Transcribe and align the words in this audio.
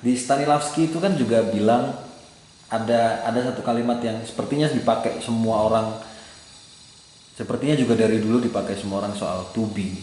di 0.00 0.16
Stanislavski 0.16 0.88
itu 0.88 0.98
kan 1.00 1.16
juga 1.16 1.44
bilang 1.48 1.92
ada 2.72 3.26
ada 3.26 3.40
satu 3.52 3.60
kalimat 3.60 4.00
yang 4.00 4.20
sepertinya 4.24 4.70
dipakai 4.70 5.20
semua 5.20 5.66
orang 5.68 5.86
sepertinya 7.34 7.76
juga 7.76 7.96
dari 7.96 8.20
dulu 8.20 8.40
dipakai 8.40 8.76
semua 8.76 9.04
orang 9.04 9.16
soal 9.16 9.48
to 9.52 9.68
be 9.72 10.00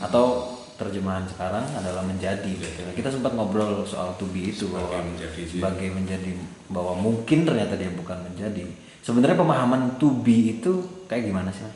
atau 0.00 0.56
terjemahan 0.80 1.28
sekarang 1.28 1.60
adalah 1.76 2.00
menjadi 2.00 2.48
gitu. 2.56 2.80
Kita 2.96 3.12
sempat 3.12 3.36
ngobrol 3.36 3.84
soal 3.84 4.16
to 4.16 4.24
be 4.32 4.48
itu 4.48 4.64
Sebagai 4.64 4.80
bahwa 4.80 5.04
menjadi 5.04 5.40
sebagai 5.44 5.88
menjadi 5.92 6.30
bahwa 6.72 6.92
mungkin 6.96 7.38
ternyata 7.44 7.76
dia 7.76 7.92
bukan 7.92 8.16
menjadi. 8.32 8.64
Sebenarnya 9.04 9.36
pemahaman 9.36 10.00
to 10.00 10.24
be 10.24 10.56
itu 10.56 11.04
kayak 11.04 11.28
gimana 11.28 11.52
sih? 11.52 11.68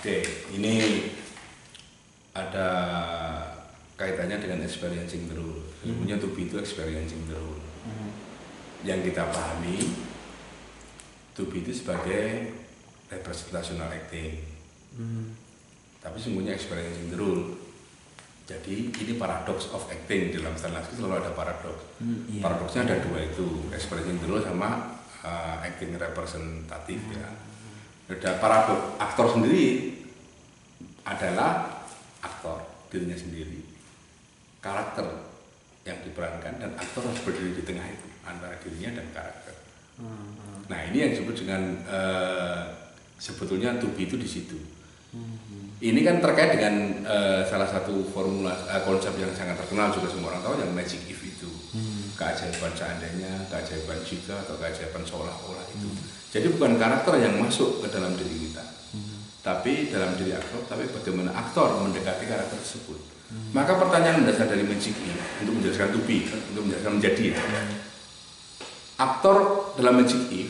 Oke, 0.00 0.24
ini 0.56 1.04
ada 2.32 2.68
kaitannya 3.98 4.38
dengan 4.38 4.62
experiencing 4.62 5.26
the 5.26 5.34
rule. 5.34 5.58
Ilmunya 5.82 6.22
to 6.22 6.30
be 6.30 6.46
itu 6.46 6.56
experiencing 6.62 7.26
the 7.26 7.34
rule. 7.34 7.58
Yang 8.86 9.10
kita 9.10 9.26
pahami, 9.26 9.90
to 11.34 11.50
be 11.50 11.66
itu 11.66 11.74
sebagai 11.74 12.54
representational 13.10 13.90
acting. 13.90 14.38
Tapi 15.98 16.16
sungguhnya 16.22 16.54
experiencing 16.54 17.10
the 17.10 17.18
rule. 17.18 17.58
Jadi 18.48 18.88
ini 18.96 19.12
paradox 19.20 19.68
of 19.76 19.84
acting 19.92 20.32
dalam 20.32 20.56
Stanislavski 20.56 20.96
selalu 20.96 21.20
ada 21.20 21.36
paradox. 21.36 21.84
iya. 22.32 22.40
Paradoksnya 22.40 22.88
ada 22.88 22.96
dua 23.04 23.20
itu, 23.20 23.68
experiencing 23.76 24.24
the 24.24 24.28
rule 24.30 24.40
sama 24.40 24.96
uh, 25.20 25.60
acting 25.60 25.92
representatif 26.00 26.96
ya. 27.12 27.28
Ada 28.08 28.40
paradoks 28.40 28.96
aktor 28.96 29.36
sendiri 29.36 30.00
adalah 31.04 31.84
aktor 32.24 32.64
dirinya 32.88 33.20
sendiri, 33.20 33.67
karakter 34.58 35.06
yang 35.86 35.98
diperankan 36.04 36.60
dan 36.60 36.70
aktor 36.76 37.06
harus 37.06 37.22
berdiri 37.24 37.56
di 37.56 37.62
tengah 37.64 37.86
itu 37.88 38.06
antara 38.28 38.54
dirinya 38.60 39.00
dan 39.00 39.06
karakter. 39.14 39.54
Nah 40.68 40.80
ini 40.92 40.96
yang 41.00 41.10
disebut 41.16 41.36
dengan 41.42 41.62
eh, 41.88 42.62
sebetulnya 43.16 43.80
to 43.80 43.88
be 43.96 44.04
itu 44.04 44.20
di 44.20 44.28
situ. 44.28 44.58
Ini 45.78 46.00
kan 46.02 46.18
terkait 46.18 46.58
dengan 46.58 46.74
eh, 47.06 47.40
salah 47.48 47.66
satu 47.66 48.04
formula 48.12 48.52
eh, 48.68 48.82
konsep 48.84 49.16
yang 49.16 49.32
sangat 49.32 49.56
terkenal 49.56 49.88
juga 49.94 50.12
semua 50.12 50.36
orang 50.36 50.42
tahu 50.44 50.54
yang 50.60 50.70
magic 50.76 51.02
if 51.08 51.20
itu 51.24 51.48
keajaiban 52.18 52.74
seandainya, 52.74 53.46
keajaiban 53.46 54.02
jika 54.02 54.42
atau 54.42 54.58
keajaiban 54.58 55.06
seolah-olah 55.06 55.64
itu. 55.70 55.88
Jadi 56.28 56.46
bukan 56.52 56.76
karakter 56.76 57.14
yang 57.22 57.38
masuk 57.40 57.80
ke 57.80 57.88
dalam 57.88 58.12
diri 58.18 58.50
kita, 58.50 58.64
tapi 59.40 59.88
dalam 59.88 60.12
diri 60.18 60.34
aktor, 60.34 60.60
tapi 60.68 60.90
bagaimana 60.92 61.32
aktor 61.32 61.78
mendekati 61.80 62.26
karakter 62.28 62.58
tersebut. 62.58 63.17
Maka 63.28 63.76
pertanyaan 63.76 64.24
mendasar 64.24 64.48
dari 64.48 64.64
magic 64.64 64.96
if 64.96 65.18
untuk 65.44 65.60
menjelaskan 65.60 65.92
to 65.92 66.00
be, 66.08 66.24
untuk 66.24 66.64
menjelaskan 66.64 66.92
menjadi 66.96 67.24
ya. 67.36 67.40
Aktor 68.98 69.36
dalam 69.76 70.00
magic 70.00 70.32
if 70.32 70.48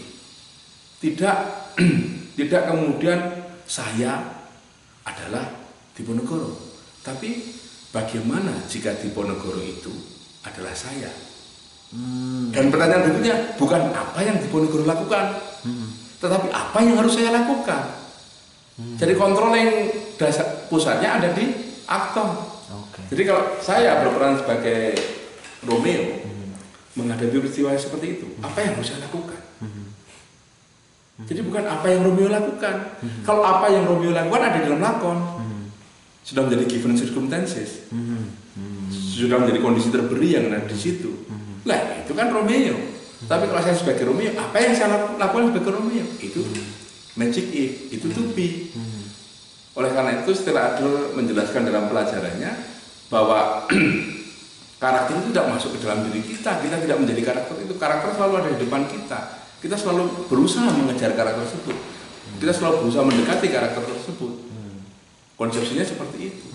tidak 1.02 1.36
tidak 2.38 2.62
kemudian 2.70 3.18
saya 3.66 4.22
adalah 5.02 5.46
Diponegoro. 5.98 6.54
Tapi 7.02 7.42
bagaimana 7.90 8.62
jika 8.70 8.94
Diponegoro 8.94 9.58
itu 9.58 9.90
adalah 10.46 10.70
saya? 10.70 11.10
Dan 12.52 12.68
pertanyaan 12.70 13.10
berikutnya 13.10 13.58
bukan 13.58 13.90
apa 13.90 14.20
yang 14.22 14.38
Diponegoro 14.38 14.86
lakukan, 14.86 15.34
tetapi 16.22 16.46
apa 16.54 16.78
yang 16.86 16.94
harus 17.02 17.18
saya 17.18 17.34
lakukan. 17.34 17.82
Jadi 18.78 19.18
controlling 19.18 19.90
dasar 20.14 20.70
pusatnya 20.70 21.18
ada 21.18 21.34
di 21.34 21.50
aktor. 21.90 22.57
Oke. 22.70 23.00
Jadi 23.08 23.22
kalau 23.24 23.56
saya 23.58 24.02
berperan 24.02 24.36
sebagai 24.36 24.92
Romeo 25.62 26.04
menghadapi 26.92 27.36
peristiwa 27.38 27.72
seperti 27.74 28.06
itu, 28.14 28.26
apa 28.38 28.58
yang 28.58 28.72
harus 28.74 28.88
saya 28.88 29.02
lakukan? 29.02 29.40
Jadi 31.18 31.40
bukan 31.42 31.64
apa 31.64 31.86
yang 31.88 32.04
Romeo 32.04 32.28
lakukan. 32.28 32.74
Kalau 33.22 33.42
apa 33.42 33.66
yang 33.68 33.84
Romeo 33.84 34.12
lakukan 34.12 34.38
ada 34.40 34.54
di 34.54 34.64
dalam 34.64 34.78
lakon, 34.78 35.18
sudah 36.22 36.44
menjadi 36.44 36.64
given 36.68 36.94
circumstances, 36.94 37.88
sudah 38.92 39.36
menjadi 39.36 39.58
kondisi 39.58 39.88
terberi 39.88 40.28
yang 40.30 40.46
ada 40.46 40.62
di 40.62 40.76
situ. 40.76 41.26
Lah 41.64 41.80
itu 41.98 42.12
kan 42.12 42.30
Romeo. 42.30 42.76
Tapi 43.18 43.44
kalau 43.44 43.58
saya 43.58 43.74
sebagai 43.74 44.06
Romeo, 44.06 44.30
apa 44.32 44.56
yang 44.56 44.72
saya 44.72 44.88
laku- 44.94 45.18
lakukan 45.18 45.44
sebagai 45.50 45.72
Romeo? 45.74 46.06
Itu 46.18 46.46
magic 47.14 47.50
if, 47.50 47.70
itu 47.90 48.06
to 48.08 48.30
be. 48.30 48.70
Oleh 49.78 49.94
karena 49.94 50.18
itu 50.18 50.34
setelah 50.34 50.74
Adler 50.74 51.14
menjelaskan 51.14 51.62
dalam 51.62 51.86
pelajarannya 51.86 52.50
bahwa 53.14 53.62
karakter 54.82 55.14
itu 55.22 55.30
tidak 55.30 55.46
masuk 55.54 55.70
ke 55.74 55.78
dalam 55.86 56.02
diri 56.10 56.22
kita, 56.26 56.58
kita 56.58 56.76
tidak 56.82 56.98
menjadi 56.98 57.22
karakter 57.22 57.54
itu. 57.62 57.74
Karakter 57.78 58.10
selalu 58.18 58.34
ada 58.42 58.48
di 58.58 58.58
depan 58.66 58.82
kita. 58.90 59.20
Kita 59.62 59.78
selalu 59.78 60.26
berusaha 60.26 60.66
mengejar 60.74 61.14
karakter 61.14 61.46
tersebut. 61.46 61.76
Kita 62.42 62.52
selalu 62.54 62.74
berusaha 62.86 63.02
mendekati 63.06 63.46
karakter 63.54 63.82
tersebut. 63.86 64.32
Konsepsinya 65.38 65.86
seperti 65.86 66.18
itu. 66.34 66.46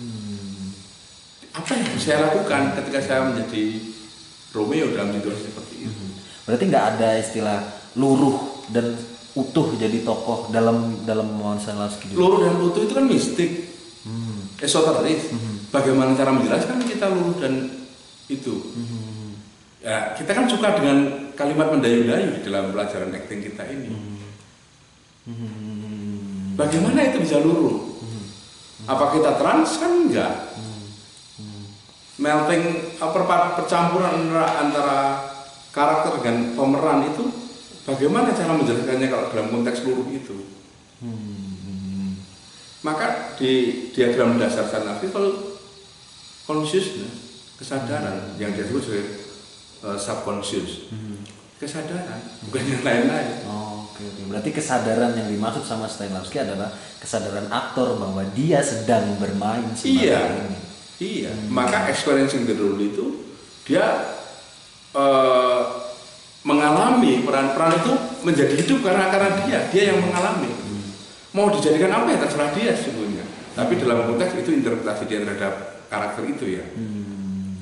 Apa 1.56 1.80
yang 1.80 1.96
saya 1.96 2.28
lakukan 2.28 2.76
ketika 2.76 3.00
saya 3.00 3.20
menjadi 3.24 3.80
Romeo 4.52 4.92
dalam 4.92 5.16
situasi 5.16 5.48
seperti 5.48 5.74
itu? 5.88 6.04
Berarti 6.44 6.64
nggak 6.68 6.86
ada 6.96 7.08
istilah 7.16 7.58
luruh 7.96 8.36
dan 8.68 8.92
utuh 9.34 9.74
jadi 9.74 10.06
tokoh 10.06 10.48
dalam 10.54 11.02
dalam 11.02 11.26
Stanislavski. 11.58 12.14
Luruh 12.14 12.46
dan 12.46 12.54
utuh 12.62 12.82
itu 12.86 12.94
kan 12.94 13.06
mistik, 13.10 13.50
esoteris. 14.62 15.34
Bagaimana 15.74 16.14
cara 16.14 16.30
menjelaskan 16.30 16.86
kita 16.86 17.10
luruh 17.10 17.34
dan 17.42 17.66
itu? 18.30 18.62
Ya, 19.84 20.14
kita 20.16 20.32
kan 20.32 20.46
suka 20.48 20.78
dengan 20.78 21.28
kalimat 21.34 21.68
mendayu-dayu 21.74 22.38
di 22.38 22.40
dalam 22.46 22.70
pelajaran 22.70 23.10
acting 23.12 23.42
kita 23.42 23.66
ini. 23.68 23.90
Bagaimana 26.54 27.10
itu 27.10 27.18
bisa 27.20 27.42
luruh? 27.42 27.98
Apa 28.86 29.18
kita 29.18 29.34
trans 29.34 29.76
kan 29.82 29.92
enggak? 30.08 30.54
Melting 32.14 32.94
apa 33.02 33.58
percampuran 33.58 34.30
antara, 34.38 35.26
karakter 35.74 36.22
dengan 36.22 36.54
pemeran 36.54 37.10
itu 37.10 37.26
bagaimana 37.84 38.32
cara 38.32 38.56
menjelaskannya 38.56 39.08
kalau 39.08 39.24
dalam 39.28 39.48
konteks 39.50 39.84
luruh 39.84 40.08
itu? 40.08 40.36
Maka 42.84 43.32
di 43.40 43.52
diagram 43.96 44.36
dasar 44.36 44.68
Stanislavski 44.68 45.08
kalau 45.08 45.56
consciousness, 46.44 47.16
kesadaran 47.56 48.36
yang 48.36 48.52
disebut 48.52 48.82
sebagai 48.84 49.08
uh, 49.80 49.96
subconscious, 49.96 50.92
kesadaran 51.56 52.20
bukan 52.44 52.62
yang 52.68 52.82
lain-lain. 52.84 53.48
Oh, 53.48 53.88
Oke. 53.88 54.04
Berarti 54.28 54.50
kesadaran 54.52 55.16
yang 55.16 55.32
dimaksud 55.32 55.64
sama 55.64 55.88
Stanislavski 55.88 56.44
adalah 56.44 56.68
kesadaran 57.00 57.48
aktor 57.48 57.96
bahwa 57.96 58.20
dia 58.36 58.60
sedang 58.60 59.16
bermain 59.16 59.64
sebagai 59.72 60.04
Iya, 60.04 60.20
ini. 60.44 60.58
iya. 61.00 61.30
Maka 61.48 61.88
experiencing 61.88 62.44
the 62.44 62.52
role 62.52 62.76
itu 62.76 63.24
dia 63.64 64.12
eh, 64.92 65.60
peran-peran 67.22 67.78
itu 67.78 67.92
menjadi 68.26 68.54
hidup 68.58 68.78
karena 68.82 69.06
karena 69.06 69.30
dia, 69.44 69.58
dia 69.70 69.82
yang 69.94 70.02
mengalami. 70.02 70.50
Mau 71.30 71.50
dijadikan 71.50 71.90
apa 71.90 72.10
ya 72.10 72.18
terserah 72.18 72.50
dia 72.50 72.74
sesungguhnya. 72.74 73.22
Tapi 73.54 73.78
dalam 73.78 74.10
konteks 74.10 74.34
itu 74.34 74.50
interpretasi 74.50 75.06
dia 75.06 75.22
terhadap 75.22 75.86
karakter 75.86 76.26
itu 76.26 76.58
ya. 76.58 76.64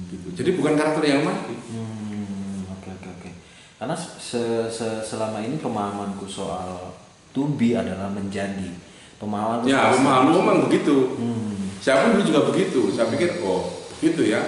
Gitu. 0.09 0.29
Jadi 0.33 0.51
bukan 0.57 0.73
karakter 0.73 1.05
yang 1.05 1.25
mati. 1.25 1.57
Hmm, 1.69 2.69
oke 2.69 2.89
oke 2.89 3.09
oke. 3.13 3.31
Karena 3.77 3.97
se- 3.97 4.69
se- 4.69 5.05
selama 5.05 5.41
ini 5.41 5.57
pemahamanku 5.57 6.25
soal 6.25 6.97
to 7.33 7.49
be 7.57 7.73
adalah 7.73 8.09
menjadi. 8.09 8.73
Pemahamanku 9.17 9.69
Ya, 9.69 9.93
soal- 9.93 10.29
memang 10.33 10.69
begitu. 10.69 11.17
Hmm. 11.17 11.73
Saya 11.81 12.07
pun 12.07 12.17
dulu 12.17 12.25
juga 12.25 12.41
begitu. 12.53 12.93
Saya 12.93 13.09
pikir, 13.09 13.41
oh 13.41 13.73
begitu 14.01 14.33
ya. 14.33 14.41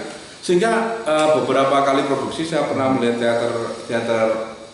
Sehingga 0.44 1.00
eh, 1.00 1.28
beberapa 1.40 1.80
kali 1.80 2.04
produksi 2.04 2.44
saya 2.44 2.68
pernah 2.68 2.92
melihat 2.92 3.16
teater 3.16 3.52
teater 3.88 4.28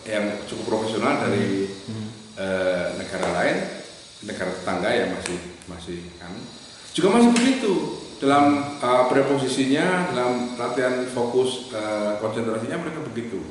yang 0.07 0.25
cukup 0.49 0.77
profesional 0.77 1.21
dari 1.21 1.69
eh, 2.37 2.85
negara 2.97 3.27
lain, 3.37 3.57
negara 4.25 4.51
tetangga 4.53 4.89
yang 4.89 5.09
masih 5.13 5.37
masih 5.69 5.99
kan, 6.17 6.33
juga 6.91 7.07
masih 7.13 7.29
begitu 7.33 7.73
dalam 8.21 8.77
eh, 8.81 9.03
preposisinya, 9.09 10.13
dalam 10.13 10.57
latihan 10.57 11.05
fokus 11.09 11.73
eh, 11.73 12.17
konsentrasinya 12.21 12.81
mereka 12.81 12.99
begitu. 13.05 13.41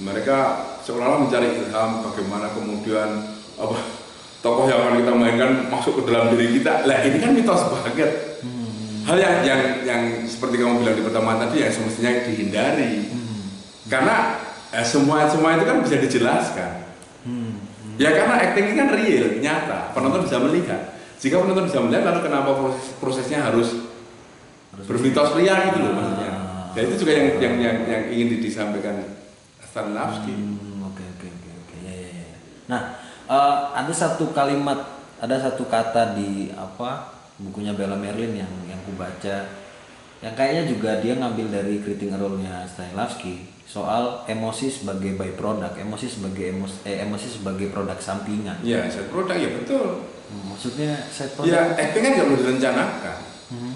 Mereka 0.00 0.38
seolah-olah 0.80 1.28
mencari 1.28 1.60
ilham 1.60 2.00
bagaimana 2.08 2.48
kemudian 2.56 3.36
apa 3.60 3.76
tokoh 4.40 4.64
yang 4.64 4.80
akan 4.80 5.04
kita 5.04 5.12
mainkan 5.12 5.50
masuk 5.68 6.00
ke 6.00 6.02
dalam 6.08 6.32
diri 6.32 6.56
kita. 6.56 6.88
Lah 6.88 7.04
ini 7.04 7.20
kan 7.20 7.36
mitos 7.36 7.68
banget. 7.68 8.40
Hal 9.04 9.16
yang 9.20 9.36
yang 9.44 9.60
yang 9.84 10.02
seperti 10.24 10.60
kamu 10.60 10.80
bilang 10.80 10.96
di 10.96 11.04
pertama 11.04 11.36
tadi 11.36 11.60
yang 11.60 11.72
semestinya 11.72 12.24
dihindari. 12.24 13.12
Karena 13.92 14.40
eh, 14.74 14.86
semua 14.86 15.26
semua 15.26 15.58
itu 15.58 15.64
kan 15.66 15.76
bisa 15.82 15.96
dijelaskan. 15.98 16.70
Ya 18.00 18.16
karena 18.16 18.34
acting 18.40 18.64
ini 18.72 18.74
kan 18.80 18.88
real, 18.96 19.24
nyata. 19.44 19.92
Penonton 19.92 20.24
bisa 20.24 20.40
melihat. 20.40 20.96
Jika 21.20 21.36
penonton 21.36 21.68
bisa 21.68 21.84
melihat, 21.84 22.08
lalu 22.08 22.20
kenapa 22.24 22.56
proses, 22.56 22.96
prosesnya 22.96 23.44
harus, 23.44 23.92
bermitos 24.88 25.36
pria 25.36 25.68
gitu 25.68 25.84
loh 25.84 25.92
maksudnya. 26.00 26.30
Ah, 26.32 26.72
Dan 26.72 26.82
itu 26.88 26.96
juga 27.04 27.12
yang 27.12 27.28
yang 27.36 27.54
yang, 27.60 27.76
yang 27.84 28.02
ingin 28.08 28.40
disampaikan 28.40 28.96
Stanislavski. 29.60 30.32
Hmm, 30.32 30.88
Oke 30.88 31.04
oke 31.04 31.28
oke 31.28 31.50
oke 31.60 31.76
ya 31.84 31.92
ya 31.92 32.08
ya. 32.24 32.36
Nah 32.72 32.82
eh, 33.28 33.56
ada 33.76 33.92
satu 33.92 34.32
kalimat 34.32 34.80
ada 35.20 35.36
satu 35.36 35.68
kata 35.68 36.16
di 36.16 36.48
apa 36.56 37.20
bukunya 37.36 37.76
Bella 37.76 38.00
Merlin 38.00 38.32
yang 38.32 38.52
yang 38.64 38.80
ku 38.88 38.96
baca 38.96 39.44
yang 40.24 40.32
kayaknya 40.32 40.64
juga 40.72 41.04
dia 41.04 41.20
ngambil 41.20 41.52
dari 41.52 41.84
a 41.84 42.16
Role-nya 42.16 42.64
Stanislavski 42.64 43.59
soal 43.70 44.26
emosi 44.26 44.66
sebagai 44.66 45.14
byproduct, 45.14 45.78
emosi 45.78 46.10
sebagai 46.10 46.50
emos, 46.50 46.82
eh, 46.82 47.06
emosi 47.06 47.38
sebagai 47.38 47.70
produk 47.70 47.94
sampingan. 48.02 48.58
Ya, 48.66 48.82
set 48.90 49.06
produk 49.14 49.38
ya 49.38 49.46
betul. 49.62 50.10
Hmm, 50.26 50.42
Maksudnya 50.50 51.06
set 51.06 51.38
produk. 51.38 51.54
Ya, 51.54 51.60
acting 51.78 52.02
kan 52.02 52.10
nggak 52.18 52.26
perlu 52.26 52.40
direncanakan. 52.42 53.18
Hmm. 53.54 53.74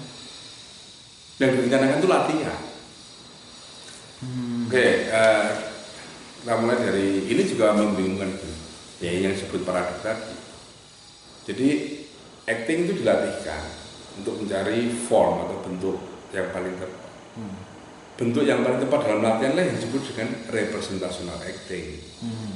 Dan 1.39 1.47
direncanakan 1.55 1.97
itu 2.03 2.09
latihan. 2.11 2.61
Hmm. 4.19 4.67
Oke, 4.67 4.85
eh, 5.07 5.47
kita 6.43 6.53
mulai 6.59 6.77
dari 6.83 7.07
ini 7.31 7.43
juga 7.47 7.71
membingungkan 7.71 8.35
itu. 8.35 8.51
Ya, 8.99 9.15
yang 9.15 9.31
disebut 9.31 9.63
paradoks 9.63 10.03
tadi. 10.03 10.35
Jadi 11.47 11.69
acting 12.43 12.83
itu 12.83 12.99
dilatihkan 12.99 13.63
untuk 14.19 14.43
mencari 14.43 14.91
form 14.91 15.47
atau 15.47 15.57
bentuk 15.63 15.97
yang 16.35 16.51
paling 16.51 16.75
tepat. 16.75 17.03
Hmm. 17.39 17.74
Bentuk 18.15 18.47
yang 18.47 18.63
paling 18.63 18.79
tepat 18.79 18.99
dalam 19.11 19.21
latihan 19.27 19.59
lah 19.59 19.63
yang 19.67 19.75
disebut 19.75 20.01
dengan 20.07 20.27
representational 20.47 21.35
acting. 21.43 21.99
Hmm. 22.23 22.55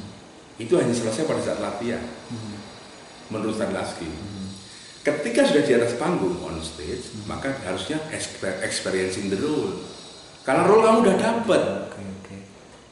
Itu 0.56 0.80
hanya 0.80 0.96
selesai 0.96 1.28
pada 1.28 1.44
saat 1.44 1.60
latihan. 1.60 2.00
Hmm. 2.32 2.56
Menurut 3.28 3.60
Stanislavski. 3.60 4.08
Hmm. 4.08 4.48
Ketika 5.04 5.44
sudah 5.44 5.64
di 5.64 5.74
atas 5.76 6.00
panggung 6.00 6.40
on 6.48 6.64
stage, 6.64 7.12
maka 7.28 7.60
harusnya 7.68 8.00
exper- 8.16 8.64
experiencing 8.64 9.28
the 9.28 9.40
role. 9.40 9.84
Karena 10.48 10.64
role 10.64 10.84
kamu 10.84 10.98
udah 11.04 11.16
dapet. 11.20 11.62
Oke 11.92 12.04
oke. 12.04 12.38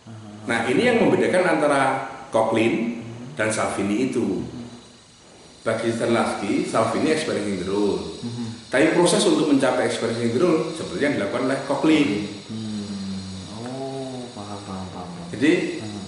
Ah. 0.04 0.12
Nah 0.48 0.60
ini 0.68 0.82
yang 0.92 1.04
membedakan 1.04 1.44
antara 1.48 1.82
Coughlin 2.36 3.00
dan 3.40 3.48
Salvini 3.48 4.12
itu. 4.12 4.44
Bagi 5.64 5.92
Stanislavski, 5.92 6.68
Salvini 6.68 7.16
experiencing 7.16 7.64
the 7.64 7.68
role. 7.68 8.00
Hmm. 8.24 8.37
Tapi 8.78 8.94
proses 8.94 9.26
untuk 9.26 9.50
mencapai 9.50 9.90
the 9.90 10.38
role 10.38 10.70
seperti 10.70 11.02
yang 11.02 11.18
dilakukan 11.18 11.50
oleh 11.50 11.58
Coughlin. 11.66 12.30
Hmm. 12.46 12.86
Oh 13.58 14.22
paham 14.38 14.62
paham 14.70 14.86
paham. 14.94 15.26
Jadi 15.34 15.82
Hmm. 15.82 16.06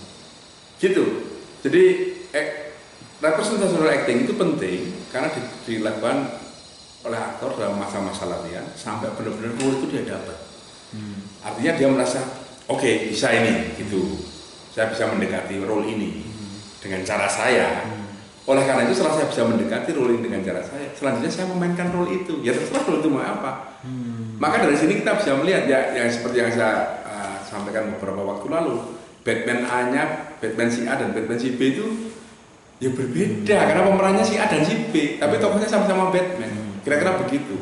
gitu. 0.78 1.34
Jadi 1.66 1.84
eh, 2.30 2.78
representational 3.18 3.90
acting 3.90 4.30
itu 4.30 4.38
penting 4.38 5.02
karena 5.10 5.34
di- 5.34 5.50
dilakukan 5.66 6.30
oleh 7.10 7.18
aktor 7.18 7.58
dalam 7.58 7.82
masa-masa 7.82 8.30
latihan 8.30 8.70
sampai 8.78 9.18
benar-benar 9.18 9.58
role 9.58 9.82
itu 9.82 9.86
dia 9.90 10.06
dapat. 10.06 10.38
Hmm. 10.94 11.26
Artinya 11.42 11.74
dia 11.74 11.90
merasa 11.90 12.22
oke 12.70 13.10
bisa 13.10 13.34
ini 13.34 13.74
gitu. 13.82 14.30
Saya 14.78 14.94
bisa 14.94 15.10
mendekati 15.10 15.58
role 15.66 15.90
ini 15.90 16.22
dengan 16.86 17.02
cara 17.02 17.26
saya. 17.26 17.98
Oleh 18.50 18.66
karena 18.66 18.82
itu 18.90 18.98
setelah 18.98 19.14
saya 19.22 19.28
bisa 19.30 19.42
mendekati 19.46 19.94
role 19.94 20.18
ini 20.18 20.26
dengan 20.26 20.42
cara 20.42 20.62
saya, 20.66 20.90
selanjutnya 20.98 21.30
saya 21.30 21.46
memainkan 21.54 21.94
role 21.94 22.10
itu. 22.18 22.42
Ya 22.42 22.50
terserah 22.58 22.82
role 22.90 23.06
itu 23.06 23.10
mau 23.14 23.22
apa. 23.22 23.78
Hmm. 23.86 24.42
Maka 24.42 24.66
dari 24.66 24.74
sini 24.74 25.06
kita 25.06 25.22
bisa 25.22 25.38
melihat 25.38 25.70
ya 25.70 25.94
yang 25.94 26.10
seperti 26.10 26.42
yang 26.42 26.50
saya 26.50 27.06
uh, 27.06 27.38
sampaikan 27.46 27.94
beberapa 27.94 28.26
waktu 28.26 28.50
lalu, 28.50 28.98
Batman 29.22 29.70
A-nya, 29.70 30.34
Batman 30.42 30.70
si 30.74 30.90
A 30.90 30.98
dan 30.98 31.14
Batman 31.14 31.38
si 31.38 31.54
B 31.54 31.78
itu 31.78 31.86
ya 32.82 32.90
berbeda 32.90 33.58
karena 33.70 33.86
pemerannya 33.86 34.26
si 34.26 34.42
A 34.42 34.50
dan 34.50 34.66
si 34.66 34.90
B, 34.90 35.22
tapi 35.22 35.38
tokohnya 35.38 35.70
sama-sama 35.70 36.10
Batman. 36.10 36.82
Kira-kira 36.82 37.22
begitu. 37.22 37.54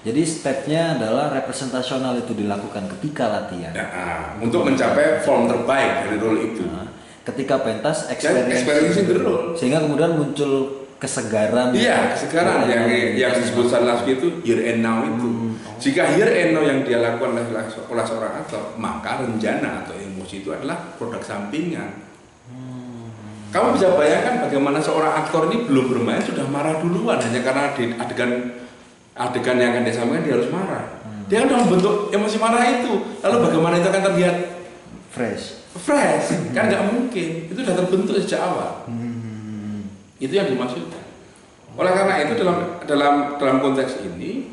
Jadi 0.00 0.24
stepnya 0.24 0.96
adalah 0.96 1.28
representasional 1.36 2.16
itu 2.16 2.32
dilakukan 2.32 2.88
ketika 2.96 3.28
latihan. 3.28 3.76
Nah, 3.76 3.88
ah, 3.92 4.24
untuk 4.40 4.64
mencapai 4.64 5.20
form 5.20 5.44
terbaik 5.44 6.08
dari 6.08 6.16
role 6.16 6.40
itu. 6.48 6.64
Nah, 6.64 6.88
ketika 7.30 7.62
pentas 7.62 8.10
experience, 8.10 8.66
role. 9.22 9.54
sehingga 9.54 9.82
kemudian 9.82 10.18
muncul 10.18 10.80
kesegaran. 11.00 11.72
Iya, 11.72 12.12
sekarang 12.12 12.68
yang 12.68 12.84
yang 13.16 13.32
disebut 13.32 13.72
Stanislavski 13.72 14.20
itu 14.20 14.28
here 14.44 14.62
and 14.68 14.84
now 14.84 15.00
itu. 15.00 15.56
Jika 15.80 16.12
here 16.12 16.28
and 16.28 16.52
now 16.52 16.60
yang 16.60 16.84
dia 16.84 17.00
lakukan 17.00 17.40
oleh, 17.40 17.44
oleh 17.64 18.04
seorang 18.04 18.32
aktor, 18.44 18.76
maka 18.76 19.24
rencana 19.24 19.86
atau 19.86 19.96
emosi 19.96 20.44
itu 20.44 20.52
adalah 20.52 20.92
produk 21.00 21.24
sampingan. 21.24 22.10
Kamu 23.50 23.74
bisa 23.74 23.98
bayangkan 23.98 24.46
bagaimana 24.46 24.78
seorang 24.78 25.26
aktor 25.26 25.50
ini 25.50 25.66
belum 25.66 25.90
bermain 25.90 26.22
sudah 26.22 26.46
marah 26.46 26.78
duluan 26.78 27.18
hanya 27.18 27.42
karena 27.42 27.74
di 27.74 27.90
adegan 27.98 28.62
adegan 29.18 29.58
yang 29.58 29.74
akan 29.74 29.82
dia 29.82 29.94
sampaikan 29.96 30.22
dia 30.22 30.34
harus 30.38 30.50
marah. 30.54 30.84
Dia 31.26 31.42
kan 31.42 31.48
dalam 31.50 31.66
bentuk 31.66 32.14
emosi 32.14 32.36
marah 32.38 32.62
itu. 32.78 32.92
Lalu 33.22 33.36
bagaimana 33.50 33.74
itu 33.82 33.88
akan 33.90 34.02
terlihat 34.06 34.36
fresh. 35.10 35.59
Fresh? 35.78 36.50
Kan 36.50 36.66
nggak 36.66 36.84
mungkin. 36.90 37.28
Itu 37.50 37.58
sudah 37.62 37.76
terbentuk 37.78 38.14
sejak 38.18 38.40
awal. 38.42 38.88
Hmm. 38.90 39.86
Itu 40.18 40.34
yang 40.34 40.50
dimaksudkan. 40.50 41.04
Oleh 41.78 41.92
karena 41.94 42.14
itu 42.26 42.34
dalam 42.34 42.82
dalam 42.82 43.14
dalam 43.38 43.56
konteks 43.62 44.02
ini 44.02 44.50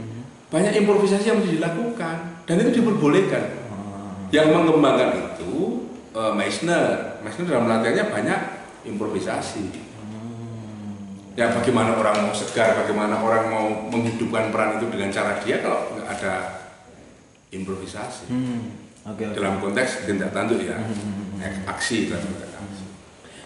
banyak 0.48 0.78
improvisasi 0.86 1.28
yang 1.28 1.42
mesti 1.42 1.58
dilakukan 1.58 2.46
dan 2.46 2.56
itu 2.62 2.80
diperbolehkan. 2.80 3.44
Ah. 3.74 4.30
Yang 4.30 4.48
mengembangkan 4.54 5.10
itu 5.34 5.54
eh, 6.14 6.34
Meissner. 6.38 7.20
Meissner 7.26 7.46
dalam 7.50 7.66
latihannya 7.66 8.06
banyak 8.14 8.40
improvisasi. 8.86 9.90
Ya 11.38 11.54
bagaimana 11.54 11.94
orang 11.94 12.26
mau 12.26 12.34
segar, 12.34 12.74
bagaimana 12.82 13.22
orang 13.22 13.46
mau 13.54 13.66
menghidupkan 13.94 14.50
peran 14.50 14.82
itu 14.82 14.90
dengan 14.90 15.14
cara 15.14 15.38
dia 15.38 15.62
kalau 15.62 15.94
nggak 15.94 16.10
ada 16.18 16.34
improvisasi. 17.54 18.26
Hmm. 18.34 18.62
Oke. 19.08 19.24
Dalam 19.32 19.64
konteks 19.64 20.04
tindak 20.04 20.36
tanduk 20.36 20.60
ya, 20.60 20.76
aksi 21.64 22.12
dalam 22.12 22.28
konteks 22.28 22.54
aksi. 22.60 22.84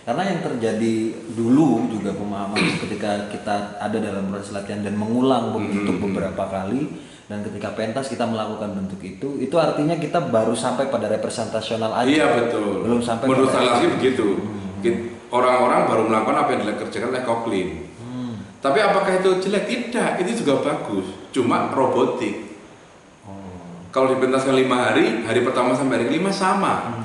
Karena 0.02 0.24
yang 0.26 0.40
terjadi 0.42 0.94
dulu 1.38 1.86
juga 1.86 2.18
pemahaman 2.18 2.58
ketika 2.82 3.30
kita 3.30 3.78
ada 3.78 3.98
dalam 4.02 4.34
proses 4.34 4.50
latihan 4.50 4.82
dan 4.82 4.98
mengulang 4.98 5.54
bentuk 5.54 6.02
Hmm. 6.02 6.06
beberapa 6.10 6.50
kali 6.50 6.90
dan 7.30 7.46
ketika 7.46 7.78
pentas 7.78 8.10
kita 8.10 8.26
melakukan 8.26 8.74
bentuk 8.74 8.98
itu, 9.06 9.38
itu 9.38 9.56
artinya 9.62 9.94
kita 10.02 10.34
baru 10.34 10.58
sampai 10.58 10.90
pada 10.90 11.06
representasional 11.06 11.94
aja. 11.94 12.10
Iya 12.10 12.28
betul. 12.42 12.82
Belum 12.82 13.00
sampai 13.00 13.30
Menurut 13.30 13.54
saya 13.54 13.78
sih 13.78 13.90
begitu. 13.94 14.42
Orang-orang 15.32 15.88
baru 15.88 16.04
melakukan 16.12 16.38
apa 16.44 16.50
yang 16.58 16.62
dikerjakan 16.68 17.08
oleh 17.16 17.24
Coughlin. 17.24 17.70
Hmm. 18.04 18.34
Tapi 18.60 18.84
apakah 18.84 19.24
itu 19.24 19.40
jelek? 19.40 19.64
Tidak. 19.64 20.20
Itu 20.26 20.44
juga 20.44 20.60
bagus. 20.60 21.08
Cuma 21.32 21.72
robotik. 21.72 22.51
Kalau 23.92 24.08
dipentaskan 24.16 24.56
lima 24.56 24.88
hari, 24.88 25.28
hari 25.28 25.44
pertama 25.44 25.76
sampai 25.76 26.00
hari 26.00 26.06
kelima 26.08 26.32
sama. 26.32 26.74
Hmm. 26.88 27.04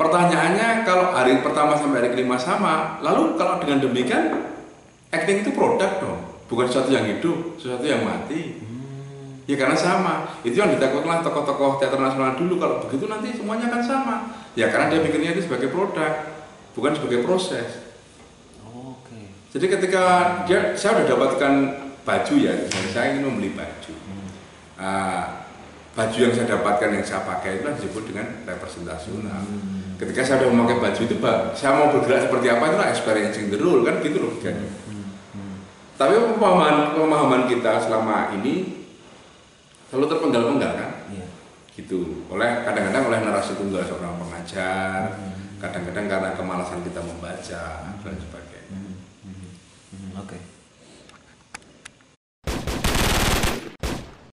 Pertanyaannya 0.00 0.88
kalau 0.88 1.12
hari 1.12 1.44
pertama 1.44 1.76
sampai 1.76 2.00
hari 2.00 2.10
kelima 2.16 2.40
sama, 2.40 2.96
lalu 3.04 3.36
kalau 3.36 3.60
dengan 3.60 3.84
demikian 3.84 4.48
acting 5.12 5.44
itu 5.44 5.52
produk 5.52 6.00
dong, 6.00 6.24
bukan 6.48 6.64
sesuatu 6.72 6.88
yang 6.88 7.04
hidup, 7.04 7.60
sesuatu 7.60 7.84
yang 7.84 8.00
mati. 8.00 8.64
Hmm. 8.64 9.44
Ya 9.44 9.60
karena 9.60 9.76
sama. 9.76 10.40
Itu 10.40 10.56
yang 10.56 10.72
ditakutkan 10.72 11.20
tokoh-tokoh 11.20 11.76
teater 11.76 12.00
nasional 12.00 12.32
dulu 12.40 12.56
kalau 12.56 12.80
begitu 12.88 13.04
nanti 13.12 13.36
semuanya 13.36 13.68
akan 13.68 13.82
sama. 13.84 14.16
Ya 14.56 14.72
karena 14.72 14.88
dia 14.88 15.04
pikirnya 15.04 15.36
itu 15.36 15.44
sebagai 15.44 15.68
produk, 15.68 16.32
bukan 16.72 16.96
sebagai 16.96 17.20
proses. 17.28 17.92
Oke. 18.64 19.28
Jadi 19.52 19.66
ketika 19.68 20.04
dia 20.48 20.72
saya 20.80 21.04
sudah 21.04 21.12
dapatkan 21.12 21.52
baju 22.08 22.34
ya, 22.40 22.56
saya 22.96 23.12
ingin 23.12 23.28
membeli 23.28 23.52
baju. 23.52 23.94
Ah, 24.80 25.41
baju 25.92 26.16
yang 26.16 26.32
saya 26.32 26.46
dapatkan 26.56 26.88
yang 26.88 27.04
saya 27.04 27.20
pakai 27.22 27.60
itu 27.60 27.68
disebut 27.68 28.02
dengan 28.08 28.26
representasional. 28.48 29.42
Ketika 30.00 30.20
saya 30.24 30.36
sudah 30.42 30.50
memakai 30.50 30.82
baju 30.82 31.00
itu, 31.04 31.16
Pak, 31.20 31.36
saya 31.54 31.78
mau 31.78 31.94
bergerak 31.94 32.26
seperti 32.26 32.46
apa 32.50 32.64
itu 32.66 32.76
experiencing 32.90 33.46
the 33.52 33.58
role 33.60 33.84
kan 33.84 34.00
gitu 34.02 34.18
loh 34.18 34.34
kan. 34.40 34.56
Tapi 35.94 36.14
pemahaman 36.34 36.96
pemahaman 36.98 37.42
kita 37.46 37.78
selama 37.78 38.34
ini 38.34 38.82
selalu 39.92 40.08
terpenggal-penggal 40.08 40.72
kan 40.74 40.90
Iya. 41.12 41.26
gitu 41.76 42.24
oleh 42.32 42.64
kadang-kadang 42.64 43.12
oleh 43.12 43.18
narasi 43.22 43.54
tunggal 43.54 43.84
seorang 43.84 44.16
pengajar 44.16 45.20
kadang-kadang 45.60 46.08
karena 46.08 46.30
kemalasan 46.32 46.80
kita 46.80 46.98
membaca 47.04 47.64
dan 47.92 48.16
sebagainya 48.16 48.60
Hmm. 48.72 48.96
Hmm. 49.92 50.20
Oke. 50.24 50.40